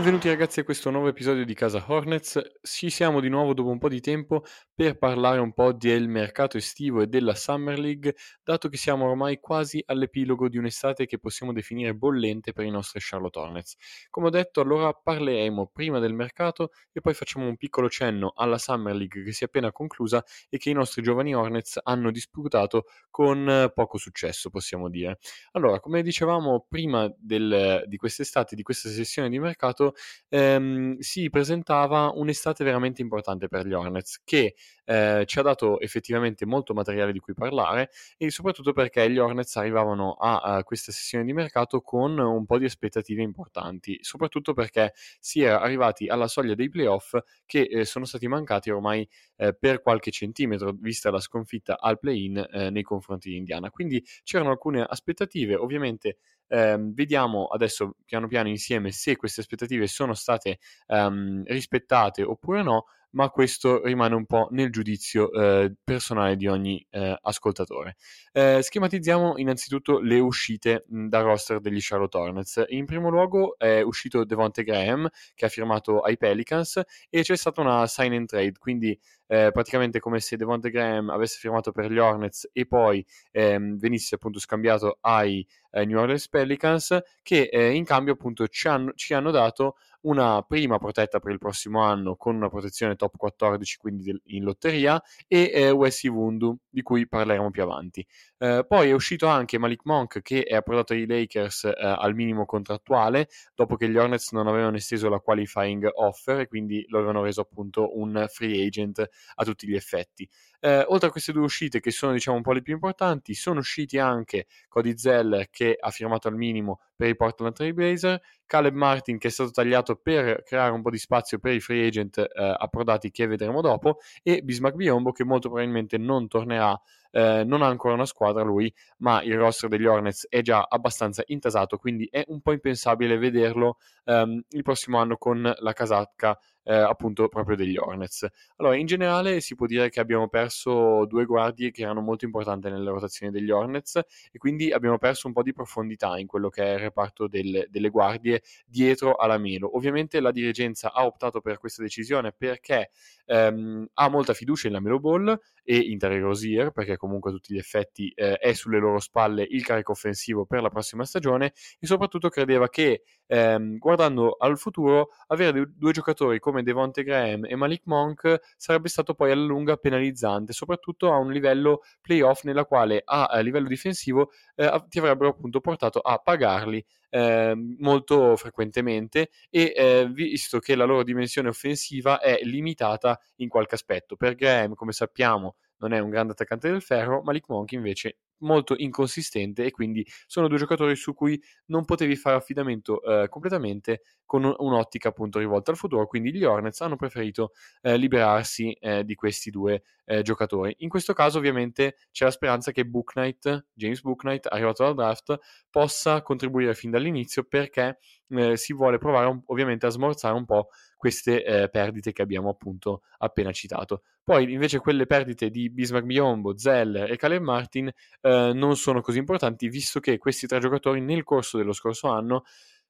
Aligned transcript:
Benvenuti 0.00 0.28
ragazzi 0.28 0.60
a 0.60 0.64
questo 0.64 0.88
nuovo 0.88 1.08
episodio 1.08 1.44
di 1.44 1.52
Casa 1.52 1.84
Hornets. 1.86 2.40
Ci 2.62 2.88
siamo 2.88 3.20
di 3.20 3.28
nuovo 3.28 3.52
dopo 3.52 3.68
un 3.68 3.76
po' 3.76 3.90
di 3.90 4.00
tempo 4.00 4.44
per 4.74 4.96
parlare 4.96 5.40
un 5.40 5.52
po' 5.52 5.74
del 5.74 6.08
mercato 6.08 6.56
estivo 6.56 7.02
e 7.02 7.06
della 7.06 7.34
Summer 7.34 7.78
League, 7.78 8.16
dato 8.42 8.70
che 8.70 8.78
siamo 8.78 9.06
ormai 9.06 9.40
quasi 9.40 9.82
all'epilogo 9.84 10.48
di 10.48 10.56
un'estate 10.56 11.04
che 11.04 11.18
possiamo 11.18 11.52
definire 11.52 11.94
bollente 11.94 12.54
per 12.54 12.64
i 12.64 12.70
nostri 12.70 12.98
Charlotte 13.02 13.38
Hornets. 13.38 13.76
Come 14.08 14.28
ho 14.28 14.30
detto, 14.30 14.62
allora 14.62 14.90
parleremo 14.90 15.70
prima 15.70 15.98
del 15.98 16.14
mercato 16.14 16.70
e 16.94 17.02
poi 17.02 17.12
facciamo 17.12 17.46
un 17.46 17.58
piccolo 17.58 17.90
cenno 17.90 18.32
alla 18.34 18.56
Summer 18.56 18.94
League 18.94 19.22
che 19.22 19.32
si 19.32 19.44
è 19.44 19.48
appena 19.48 19.70
conclusa 19.70 20.24
e 20.48 20.56
che 20.56 20.70
i 20.70 20.72
nostri 20.72 21.02
giovani 21.02 21.34
Hornets 21.34 21.78
hanno 21.82 22.10
disputato 22.10 22.86
con 23.10 23.70
poco 23.74 23.98
successo, 23.98 24.48
possiamo 24.48 24.88
dire. 24.88 25.18
Allora, 25.52 25.78
come 25.78 26.00
dicevamo 26.00 26.64
prima 26.66 27.06
del, 27.18 27.84
di 27.86 27.98
quest'estate, 27.98 28.56
di 28.56 28.62
questa 28.62 28.88
sessione 28.88 29.28
di 29.28 29.38
mercato, 29.38 29.88
ehm, 30.28 30.98
si 30.98 31.28
presentava 31.30 32.10
un'estate 32.14 32.64
veramente 32.64 33.02
importante 33.02 33.48
per 33.48 33.66
gli 33.66 33.72
Hornets 33.72 34.20
che 34.24 34.54
eh, 34.90 35.22
ci 35.24 35.38
ha 35.38 35.42
dato 35.42 35.78
effettivamente 35.78 36.44
molto 36.44 36.74
materiale 36.74 37.12
di 37.12 37.20
cui 37.20 37.32
parlare 37.32 37.90
e 38.16 38.28
soprattutto 38.30 38.72
perché 38.72 39.08
gli 39.08 39.18
Hornets 39.18 39.54
arrivavano 39.54 40.14
a, 40.14 40.40
a 40.40 40.64
questa 40.64 40.90
sessione 40.90 41.24
di 41.24 41.32
mercato 41.32 41.80
con 41.80 42.18
un 42.18 42.44
po' 42.44 42.58
di 42.58 42.64
aspettative 42.64 43.22
importanti, 43.22 43.98
soprattutto 44.00 44.52
perché 44.52 44.92
si 45.20 45.42
era 45.42 45.60
arrivati 45.60 46.08
alla 46.08 46.26
soglia 46.26 46.54
dei 46.54 46.68
playoff 46.68 47.16
che 47.46 47.60
eh, 47.60 47.84
sono 47.84 48.04
stati 48.04 48.26
mancati 48.26 48.70
ormai 48.70 49.08
eh, 49.36 49.54
per 49.54 49.80
qualche 49.80 50.10
centimetro 50.10 50.72
vista 50.72 51.12
la 51.12 51.20
sconfitta 51.20 51.78
al 51.78 52.00
play-in 52.00 52.44
eh, 52.50 52.70
nei 52.70 52.82
confronti 52.82 53.28
di 53.30 53.36
Indiana. 53.36 53.70
Quindi 53.70 54.04
c'erano 54.24 54.50
alcune 54.50 54.84
aspettative, 54.84 55.54
ovviamente 55.54 56.16
eh, 56.48 56.76
vediamo 56.80 57.46
adesso 57.46 57.94
piano 58.04 58.26
piano 58.26 58.48
insieme 58.48 58.90
se 58.90 59.14
queste 59.14 59.40
aspettative 59.40 59.86
sono 59.86 60.14
state 60.14 60.58
ehm, 60.88 61.44
rispettate 61.44 62.24
oppure 62.24 62.64
no, 62.64 62.86
ma 63.12 63.28
questo 63.30 63.82
rimane 63.84 64.14
un 64.14 64.26
po' 64.26 64.48
nel 64.50 64.70
giudizio 64.70 65.30
eh, 65.32 65.72
personale 65.82 66.36
di 66.36 66.46
ogni 66.46 66.84
eh, 66.90 67.16
ascoltatore. 67.20 67.96
Eh, 68.32 68.60
schematizziamo 68.62 69.34
innanzitutto 69.36 69.98
le 69.98 70.18
uscite 70.18 70.84
mh, 70.88 71.06
dal 71.08 71.24
roster 71.24 71.60
degli 71.60 71.78
Charlotte 71.80 72.16
Hornets. 72.16 72.64
In 72.68 72.84
primo 72.86 73.10
luogo 73.10 73.56
è 73.58 73.80
uscito 73.80 74.24
Devonte 74.24 74.62
Graham 74.62 75.08
che 75.34 75.46
ha 75.46 75.48
firmato 75.48 76.00
ai 76.00 76.16
Pelicans 76.16 76.80
e 77.08 77.22
c'è 77.22 77.36
stata 77.36 77.60
una 77.60 77.86
sign 77.86 78.12
and 78.12 78.26
trade, 78.26 78.58
quindi 78.58 78.98
eh, 79.26 79.50
praticamente 79.52 80.00
come 80.00 80.18
se 80.18 80.36
Devonte 80.36 80.70
Graham 80.70 81.08
avesse 81.10 81.38
firmato 81.38 81.70
per 81.70 81.90
gli 81.90 81.98
Hornets 81.98 82.48
e 82.52 82.66
poi 82.66 83.04
ehm, 83.30 83.78
venisse 83.78 84.16
appunto 84.16 84.40
scambiato 84.40 84.98
ai 85.02 85.46
eh, 85.70 85.84
New 85.84 85.98
Orleans 85.98 86.28
Pelicans 86.28 86.98
che 87.22 87.48
eh, 87.50 87.70
in 87.70 87.84
cambio 87.84 88.14
appunto 88.14 88.48
ci 88.48 88.66
hanno, 88.66 88.92
ci 88.94 89.14
hanno 89.14 89.30
dato 89.30 89.76
una 90.02 90.42
prima 90.42 90.78
protetta 90.78 91.18
per 91.20 91.32
il 91.32 91.38
prossimo 91.38 91.82
anno 91.82 92.16
con 92.16 92.34
una 92.36 92.48
protezione 92.48 92.96
top 92.96 93.16
14 93.16 93.76
quindi 93.76 94.18
in 94.26 94.44
lotteria 94.44 95.00
e 95.26 95.50
eh, 95.52 95.70
Wesley 95.70 96.12
Wundu 96.12 96.56
di 96.68 96.82
cui 96.82 97.06
parleremo 97.08 97.50
più 97.50 97.62
avanti. 97.62 98.06
Eh, 98.38 98.64
poi 98.66 98.88
è 98.88 98.92
uscito 98.92 99.26
anche 99.26 99.58
Malik 99.58 99.82
Monk 99.84 100.22
che 100.22 100.42
è 100.42 100.54
approdato 100.54 100.92
ai 100.92 101.06
Lakers 101.06 101.64
eh, 101.64 101.74
al 101.76 102.14
minimo 102.14 102.46
contrattuale 102.46 103.28
dopo 103.54 103.76
che 103.76 103.88
gli 103.88 103.96
Hornets 103.96 104.32
non 104.32 104.46
avevano 104.46 104.76
esteso 104.76 105.08
la 105.08 105.18
qualifying 105.18 105.88
offer 105.94 106.40
e 106.40 106.48
quindi 106.48 106.84
lo 106.88 106.98
avevano 106.98 107.22
reso 107.22 107.40
appunto 107.40 107.98
un 107.98 108.26
free 108.28 108.66
agent 108.66 109.06
a 109.34 109.44
tutti 109.44 109.66
gli 109.66 109.74
effetti. 109.74 110.28
Eh, 110.62 110.84
oltre 110.88 111.08
a 111.08 111.10
queste 111.10 111.32
due 111.32 111.42
uscite 111.42 111.80
che 111.80 111.90
sono 111.90 112.12
diciamo 112.12 112.36
un 112.36 112.42
po' 112.42 112.52
le 112.52 112.60
più 112.60 112.74
importanti, 112.74 113.34
sono 113.34 113.60
usciti 113.60 113.98
anche 113.98 114.46
Cody 114.68 114.96
Zeller 114.96 115.48
che 115.50 115.76
ha 115.78 115.90
firmato 115.90 116.28
al 116.28 116.36
minimo 116.36 116.80
per 116.94 117.08
i 117.08 117.16
Portland 117.16 117.54
Trail 117.54 117.72
Blazer, 117.72 118.20
Caleb 118.44 118.74
Martin 118.74 119.18
che 119.18 119.28
è 119.28 119.30
stato 119.30 119.50
tagliato 119.50 119.96
per 119.96 120.42
creare 120.42 120.72
un 120.72 120.82
po' 120.82 120.90
di 120.90 120.98
spazio 120.98 121.38
per 121.38 121.54
i 121.54 121.60
free 121.60 121.86
agent 121.86 122.18
eh, 122.18 122.28
approdati 122.58 123.10
che 123.10 123.26
vedremo 123.26 123.62
dopo 123.62 123.98
e 124.22 124.42
Bismarck 124.42 124.76
Biombo 124.76 125.12
che 125.12 125.24
molto 125.24 125.48
probabilmente 125.48 125.96
non 125.96 126.28
tornerà 126.28 126.78
eh, 127.10 127.42
non 127.44 127.62
ha 127.62 127.66
ancora 127.66 127.94
una 127.94 128.06
squadra 128.06 128.42
lui, 128.42 128.72
ma 128.98 129.22
il 129.22 129.36
roster 129.36 129.68
degli 129.68 129.86
Hornets 129.86 130.26
è 130.28 130.42
già 130.42 130.66
abbastanza 130.68 131.22
intasato, 131.26 131.76
quindi 131.76 132.06
è 132.10 132.24
un 132.28 132.40
po' 132.40 132.52
impensabile 132.52 133.18
vederlo 133.18 133.78
ehm, 134.04 134.42
il 134.50 134.62
prossimo 134.62 134.98
anno 134.98 135.16
con 135.16 135.52
la 135.58 135.72
casacca 135.72 136.38
eh, 136.70 136.74
appunto 136.74 137.26
proprio 137.26 137.56
degli 137.56 137.76
Hornets. 137.76 138.28
Allora, 138.56 138.76
in 138.76 138.86
generale 138.86 139.40
si 139.40 139.56
può 139.56 139.66
dire 139.66 139.90
che 139.90 139.98
abbiamo 139.98 140.28
perso 140.28 141.04
due 141.06 141.24
guardie 141.24 141.72
che 141.72 141.82
erano 141.82 142.00
molto 142.00 142.24
importanti 142.24 142.70
nelle 142.70 142.88
rotazioni 142.88 143.32
degli 143.32 143.50
Hornets 143.50 143.96
e 144.30 144.38
quindi 144.38 144.70
abbiamo 144.70 144.96
perso 144.96 145.26
un 145.26 145.32
po' 145.32 145.42
di 145.42 145.52
profondità 145.52 146.16
in 146.16 146.28
quello 146.28 146.48
che 146.48 146.62
è 146.62 146.72
il 146.74 146.78
reparto 146.78 147.26
del, 147.26 147.66
delle 147.68 147.88
guardie 147.88 148.42
dietro 148.64 149.16
alla 149.16 149.36
Melo. 149.36 149.76
Ovviamente 149.76 150.20
la 150.20 150.30
dirigenza 150.30 150.92
ha 150.92 151.04
optato 151.04 151.40
per 151.40 151.58
questa 151.58 151.82
decisione 151.82 152.32
perché 152.32 152.90
ehm, 153.26 153.88
ha 153.94 154.08
molta 154.08 154.32
fiducia 154.32 154.68
in 154.68 154.74
la 154.74 154.80
Melo 154.80 155.00
Ball 155.00 155.36
e 155.64 155.76
in 155.76 155.98
Terry 155.98 156.20
Rosier 156.20 156.70
perché 156.70 156.96
comunque 156.96 157.30
a 157.30 157.34
tutti 157.34 157.52
gli 157.52 157.58
effetti 157.58 158.12
eh, 158.14 158.36
è 158.36 158.52
sulle 158.52 158.78
loro 158.78 159.00
spalle 159.00 159.42
il 159.42 159.64
carico 159.64 159.90
offensivo 159.90 160.46
per 160.46 160.62
la 160.62 160.68
prossima 160.68 161.04
stagione 161.04 161.52
e 161.80 161.86
soprattutto 161.86 162.28
credeva 162.28 162.68
che 162.68 163.02
ehm, 163.30 163.78
guardando 163.78 164.36
al 164.38 164.58
futuro 164.58 165.10
avere 165.28 165.72
due 165.76 165.92
giocatori 165.92 166.40
come 166.40 166.64
Devonte 166.64 167.04
Graham 167.04 167.44
e 167.44 167.54
Malik 167.54 167.82
Monk 167.84 168.40
sarebbe 168.56 168.88
stato 168.88 169.14
poi 169.14 169.30
alla 169.30 169.44
lunga 169.44 169.76
penalizzante 169.76 170.52
soprattutto 170.52 171.12
a 171.12 171.16
un 171.16 171.30
livello 171.30 171.82
playoff 172.00 172.42
nella 172.42 172.64
quale 172.64 173.02
a, 173.04 173.26
a 173.26 173.38
livello 173.38 173.68
difensivo 173.68 174.32
eh, 174.56 174.84
ti 174.88 174.98
avrebbero 174.98 175.30
appunto 175.30 175.60
portato 175.60 176.00
a 176.00 176.18
pagarli 176.18 176.84
eh, 177.10 177.54
molto 177.78 178.36
frequentemente 178.36 179.30
e 179.48 179.72
eh, 179.76 180.08
visto 180.10 180.58
che 180.58 180.74
la 180.74 180.84
loro 180.84 181.04
dimensione 181.04 181.48
offensiva 181.48 182.18
è 182.20 182.40
limitata 182.42 183.20
in 183.36 183.48
qualche 183.48 183.74
aspetto. 183.74 184.16
Per 184.16 184.34
Graham, 184.34 184.74
come 184.74 184.92
sappiamo, 184.92 185.56
non 185.78 185.92
è 185.92 185.98
un 185.98 186.10
grande 186.10 186.32
attaccante 186.32 186.68
del 186.70 186.82
ferro, 186.82 187.22
Malik 187.22 187.44
Monk 187.48 187.72
invece 187.72 188.18
molto 188.40 188.74
inconsistente 188.76 189.64
e 189.64 189.70
quindi 189.70 190.06
sono 190.26 190.48
due 190.48 190.58
giocatori 190.58 190.94
su 190.96 191.14
cui 191.14 191.40
non 191.66 191.84
potevi 191.84 192.16
fare 192.16 192.36
affidamento 192.36 193.02
eh, 193.02 193.28
completamente 193.28 194.02
con 194.24 194.44
un'ottica 194.44 195.08
appunto 195.08 195.40
rivolta 195.40 195.72
al 195.72 195.76
futuro, 195.76 196.06
quindi 196.06 196.32
gli 196.32 196.44
Hornets 196.44 196.80
hanno 196.82 196.96
preferito 196.96 197.50
eh, 197.82 197.96
liberarsi 197.96 198.72
eh, 198.72 199.04
di 199.04 199.14
questi 199.16 199.50
due 199.50 199.82
eh, 200.04 200.22
giocatori. 200.22 200.74
In 200.78 200.88
questo 200.88 201.12
caso 201.12 201.38
ovviamente 201.38 201.96
c'è 202.12 202.26
la 202.26 202.30
speranza 202.30 202.70
che 202.70 202.84
Booknight, 202.84 203.66
James 203.72 204.00
Booknight, 204.02 204.46
arrivato 204.48 204.84
dal 204.84 204.94
draft, 204.94 205.38
possa 205.68 206.22
contribuire 206.22 206.74
fin 206.74 206.90
dall'inizio 206.90 207.42
perché 207.42 207.98
eh, 208.28 208.56
si 208.56 208.72
vuole 208.72 208.98
provare 208.98 209.42
ovviamente 209.46 209.86
a 209.86 209.90
smorzare 209.90 210.34
un 210.34 210.44
po' 210.44 210.68
queste 210.96 211.44
eh, 211.44 211.68
perdite 211.68 212.12
che 212.12 212.22
abbiamo 212.22 212.50
appunto 212.50 213.02
appena 213.18 213.50
citato. 213.52 214.02
Poi 214.22 214.52
invece 214.52 214.78
quelle 214.78 215.06
perdite 215.06 215.50
di 215.50 215.70
Bismarck 215.70 216.06
Biombo, 216.06 216.56
Zeller 216.56 217.10
e 217.10 217.16
Caleb 217.16 217.42
Martin 217.42 217.88
eh, 217.88 218.29
non 218.52 218.76
sono 218.76 219.00
così 219.00 219.18
importanti 219.18 219.68
visto 219.68 220.00
che 220.00 220.18
questi 220.18 220.46
tre 220.46 220.58
giocatori 220.58 221.00
nel 221.00 221.24
corso 221.24 221.56
dello 221.56 221.72
scorso 221.72 222.08
anno 222.08 222.44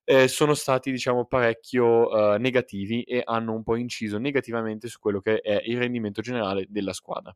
eh, 0.04 0.28
sono 0.28 0.54
stati 0.54 0.90
diciamo 0.90 1.26
parecchio 1.26 2.34
eh, 2.34 2.38
negativi 2.38 3.02
e 3.02 3.22
hanno 3.24 3.52
un 3.52 3.62
po' 3.62 3.76
inciso 3.76 4.18
negativamente 4.18 4.88
su 4.88 4.98
quello 4.98 5.20
che 5.20 5.38
è 5.40 5.62
il 5.64 5.78
rendimento 5.78 6.20
generale 6.20 6.66
della 6.68 6.92
squadra. 6.92 7.34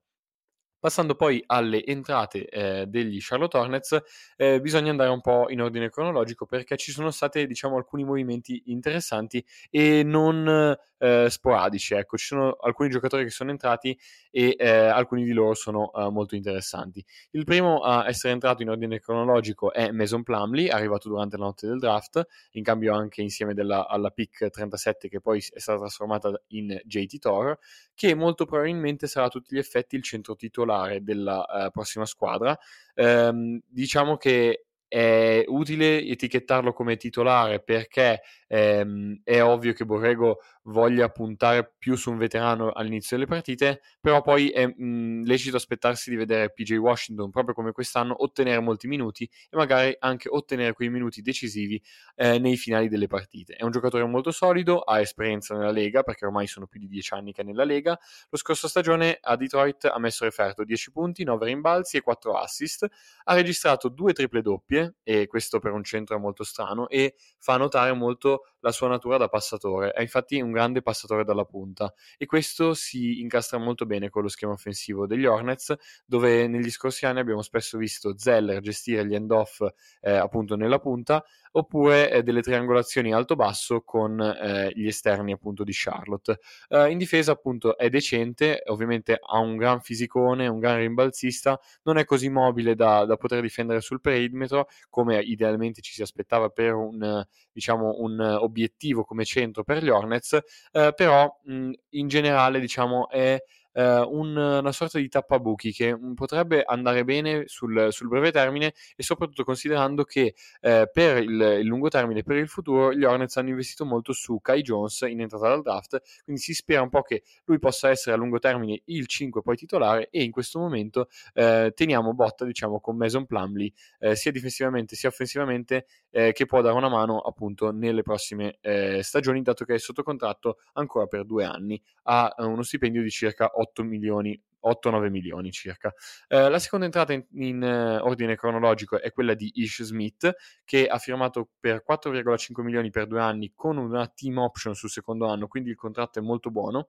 Passando 0.84 1.14
poi 1.14 1.42
alle 1.46 1.82
entrate 1.82 2.46
eh, 2.46 2.86
degli 2.86 3.16
Charlotte 3.18 3.56
Hornets, 3.56 4.02
eh, 4.36 4.60
bisogna 4.60 4.90
andare 4.90 5.08
un 5.08 5.22
po' 5.22 5.48
in 5.48 5.62
ordine 5.62 5.88
cronologico 5.88 6.44
perché 6.44 6.76
ci 6.76 6.92
sono 6.92 7.10
stati 7.10 7.46
diciamo, 7.46 7.76
alcuni 7.76 8.04
movimenti 8.04 8.64
interessanti 8.66 9.42
e 9.70 10.02
non 10.02 10.76
eh, 11.04 11.28
sporadici. 11.28 11.94
Ecco, 11.94 12.16
ci 12.16 12.26
sono 12.26 12.52
alcuni 12.52 12.88
giocatori 12.88 13.24
che 13.24 13.30
sono 13.30 13.50
entrati 13.50 13.96
e 14.30 14.56
eh, 14.58 14.68
alcuni 14.68 15.24
di 15.24 15.32
loro 15.32 15.52
sono 15.54 15.90
uh, 15.92 16.08
molto 16.08 16.34
interessanti. 16.34 17.04
Il 17.32 17.44
primo 17.44 17.82
a 17.82 18.08
essere 18.08 18.32
entrato 18.32 18.62
in 18.62 18.70
ordine 18.70 19.00
cronologico 19.00 19.70
è 19.72 19.90
Mason 19.90 20.22
Plumley, 20.22 20.68
arrivato 20.68 21.08
durante 21.08 21.36
la 21.36 21.44
notte 21.44 21.66
del 21.66 21.78
draft, 21.78 22.26
in 22.52 22.62
cambio 22.62 22.94
anche 22.94 23.20
insieme 23.20 23.52
della, 23.52 23.86
alla 23.86 24.10
pick 24.10 24.48
37 24.48 25.08
che 25.08 25.20
poi 25.20 25.44
è 25.52 25.58
stata 25.58 25.78
trasformata 25.78 26.32
in 26.48 26.80
JT 26.84 27.18
Thor, 27.18 27.58
che 27.94 28.14
molto 28.14 28.46
probabilmente 28.46 29.06
sarà 29.06 29.26
a 29.26 29.28
tutti 29.28 29.54
gli 29.54 29.58
effetti 29.58 29.96
il 29.96 30.02
centro 30.02 30.34
titolare 30.34 31.02
della 31.02 31.44
uh, 31.46 31.70
prossima 31.70 32.06
squadra. 32.06 32.58
Um, 32.94 33.60
diciamo 33.66 34.16
che 34.16 34.64
è 34.94 35.42
utile 35.48 36.04
etichettarlo 36.04 36.72
come 36.72 36.96
titolare 36.96 37.60
perché 37.60 38.20
ehm, 38.46 39.22
è 39.24 39.42
ovvio 39.42 39.72
che 39.72 39.84
Borrego 39.84 40.38
voglia 40.66 41.08
puntare 41.08 41.74
più 41.76 41.96
su 41.96 42.12
un 42.12 42.16
veterano 42.16 42.70
all'inizio 42.70 43.16
delle 43.16 43.28
partite, 43.28 43.80
però 44.00 44.22
poi 44.22 44.50
è 44.50 44.64
mh, 44.68 45.24
lecito 45.24 45.56
aspettarsi 45.56 46.10
di 46.10 46.16
vedere 46.16 46.52
PJ 46.52 46.76
Washington 46.76 47.30
proprio 47.30 47.54
come 47.54 47.72
quest'anno 47.72 48.22
ottenere 48.22 48.60
molti 48.60 48.86
minuti 48.86 49.28
e 49.50 49.56
magari 49.56 49.96
anche 49.98 50.28
ottenere 50.30 50.74
quei 50.74 50.90
minuti 50.90 51.22
decisivi 51.22 51.82
eh, 52.14 52.38
nei 52.38 52.56
finali 52.56 52.88
delle 52.88 53.08
partite. 53.08 53.54
È 53.54 53.64
un 53.64 53.72
giocatore 53.72 54.04
molto 54.04 54.30
solido, 54.30 54.78
ha 54.78 55.00
esperienza 55.00 55.56
nella 55.56 55.72
Lega 55.72 56.04
perché 56.04 56.24
ormai 56.24 56.46
sono 56.46 56.68
più 56.68 56.78
di 56.78 56.86
10 56.86 57.14
anni 57.14 57.32
che 57.32 57.42
è 57.42 57.44
nella 57.44 57.64
Lega. 57.64 57.98
Lo 58.30 58.38
scorso 58.38 58.68
stagione 58.68 59.18
a 59.20 59.34
Detroit 59.34 59.86
ha 59.86 59.98
messo 59.98 60.24
referto 60.24 60.62
10 60.62 60.92
punti, 60.92 61.24
9 61.24 61.46
rimbalzi 61.46 61.96
e 61.96 62.00
4 62.00 62.32
assist, 62.34 62.86
ha 63.24 63.34
registrato 63.34 63.88
due 63.88 64.12
triple 64.12 64.40
doppie 64.40 64.83
e 65.02 65.26
questo 65.26 65.58
per 65.58 65.72
un 65.72 65.84
centro 65.84 66.16
è 66.16 66.18
molto 66.18 66.44
strano 66.44 66.88
e 66.88 67.14
fa 67.38 67.56
notare 67.56 67.92
molto 67.92 68.44
la 68.60 68.72
sua 68.72 68.88
natura 68.88 69.16
da 69.16 69.28
passatore. 69.28 69.92
È 69.92 70.00
infatti 70.00 70.40
un 70.40 70.50
grande 70.50 70.82
passatore 70.82 71.24
dalla 71.24 71.44
punta 71.44 71.92
e 72.16 72.26
questo 72.26 72.74
si 72.74 73.20
incastra 73.20 73.58
molto 73.58 73.86
bene 73.86 74.08
con 74.08 74.22
lo 74.22 74.28
schema 74.28 74.52
offensivo 74.52 75.06
degli 75.06 75.26
Hornets, 75.26 75.74
dove 76.06 76.46
negli 76.48 76.70
scorsi 76.70 77.06
anni 77.06 77.20
abbiamo 77.20 77.42
spesso 77.42 77.76
visto 77.78 78.16
Zeller 78.16 78.60
gestire 78.60 79.06
gli 79.06 79.14
end-off 79.14 79.60
eh, 80.00 80.12
appunto 80.12 80.56
nella 80.56 80.78
punta, 80.78 81.24
oppure 81.56 82.10
eh, 82.10 82.22
delle 82.22 82.42
triangolazioni 82.42 83.12
alto-basso 83.12 83.82
con 83.82 84.20
eh, 84.20 84.70
gli 84.74 84.86
esterni 84.86 85.32
appunto 85.32 85.62
di 85.64 85.72
Charlotte. 85.72 86.38
Eh, 86.68 86.90
in 86.90 86.98
difesa 86.98 87.32
appunto 87.32 87.76
è 87.76 87.88
decente, 87.88 88.62
ovviamente 88.66 89.18
ha 89.20 89.38
un 89.38 89.56
gran 89.56 89.80
fisicone, 89.80 90.48
un 90.48 90.58
gran 90.58 90.78
rimbalzista, 90.78 91.58
non 91.84 91.98
è 91.98 92.04
così 92.04 92.28
mobile 92.28 92.74
da, 92.74 93.04
da 93.04 93.16
poter 93.16 93.40
difendere 93.40 93.80
sul 93.80 94.00
perimetro 94.00 94.68
come 94.90 95.20
idealmente 95.20 95.80
ci 95.80 95.92
si 95.92 96.02
aspettava 96.02 96.48
per 96.48 96.74
un, 96.74 97.24
diciamo, 97.52 97.96
un 97.98 98.20
obiettivo 98.20 99.04
come 99.04 99.24
centro 99.24 99.62
per 99.62 99.82
gli 99.82 99.88
Hornets, 99.88 100.38
eh, 100.72 100.92
però 100.94 101.32
mh, 101.44 101.70
in 101.90 102.08
generale 102.08 102.58
diciamo 102.58 103.08
è 103.08 103.40
eh, 103.74 104.00
un, 104.00 104.36
una 104.36 104.72
sorta 104.72 104.98
di 104.98 105.08
tappabuchi 105.08 105.72
che 105.72 105.94
mm, 105.96 106.14
potrebbe 106.14 106.62
andare 106.62 107.04
bene 107.04 107.44
sul, 107.46 107.88
sul, 107.90 108.08
breve 108.08 108.30
termine 108.30 108.72
e 108.96 109.02
soprattutto 109.02 109.44
considerando 109.44 110.04
che 110.04 110.34
eh, 110.60 110.88
per 110.92 111.18
il, 111.18 111.58
il, 111.60 111.66
lungo 111.66 111.88
termine, 111.88 112.22
per 112.22 112.36
il 112.36 112.48
futuro, 112.48 112.92
gli 112.92 113.04
Hornets 113.04 113.36
hanno 113.36 113.50
investito 113.50 113.84
molto 113.84 114.12
su 114.12 114.40
Kai 114.40 114.62
Jones 114.62 115.02
in 115.02 115.20
entrata 115.20 115.48
dal 115.48 115.62
draft, 115.62 116.00
quindi 116.24 116.40
si 116.40 116.54
spera 116.54 116.82
un 116.82 116.88
po' 116.88 117.02
che 117.02 117.22
lui 117.44 117.58
possa 117.58 117.90
essere 117.90 118.14
a 118.14 118.18
lungo 118.18 118.38
termine 118.38 118.80
il 118.86 119.06
5 119.06 119.42
poi 119.42 119.56
titolare 119.56 120.08
e 120.10 120.22
in 120.22 120.30
questo 120.30 120.58
momento 120.58 121.08
eh, 121.34 121.72
teniamo 121.74 122.14
botta 122.14 122.44
diciamo 122.44 122.80
con 122.80 122.96
Mason 122.96 123.26
Plumley 123.26 123.72
eh, 123.98 124.14
sia 124.14 124.30
difensivamente 124.30 124.96
sia 124.96 125.08
offensivamente 125.08 125.86
eh, 126.10 126.32
che 126.32 126.46
può 126.46 126.60
dare 126.60 126.76
una 126.76 126.88
mano 126.88 127.18
appunto 127.18 127.70
nelle 127.72 128.02
prossime 128.02 128.58
eh, 128.60 129.02
stagioni 129.02 129.42
dato 129.42 129.64
che 129.64 129.74
è 129.74 129.78
sotto 129.78 130.02
contratto 130.02 130.58
ancora 130.74 131.06
per 131.06 131.24
due 131.24 131.44
anni 131.44 131.80
ha 132.04 132.32
uno 132.38 132.62
stipendio 132.62 133.02
di 133.02 133.10
circa 133.10 133.50
8 133.54 133.63
8 133.64 133.82
milioni 133.82 134.40
8-9 134.64 135.10
milioni 135.10 135.50
circa. 135.50 135.92
Eh, 136.26 136.48
la 136.48 136.58
seconda 136.58 136.86
entrata 136.86 137.12
in, 137.12 137.24
in 137.34 137.62
uh, 137.62 138.02
ordine 138.04 138.34
cronologico 138.34 138.98
è 138.98 139.12
quella 139.12 139.34
di 139.34 139.50
Ish 139.56 139.82
Smith, 139.82 140.34
che 140.64 140.86
ha 140.86 140.98
firmato 140.98 141.50
per 141.60 141.84
4,5 141.86 142.62
milioni 142.62 142.90
per 142.90 143.06
due 143.06 143.20
anni 143.20 143.52
con 143.54 143.76
una 143.76 144.06
team 144.08 144.38
option 144.38 144.74
sul 144.74 144.88
secondo 144.88 145.26
anno, 145.26 145.48
quindi 145.48 145.70
il 145.70 145.76
contratto 145.76 146.18
è 146.18 146.22
molto 146.22 146.50
buono 146.50 146.88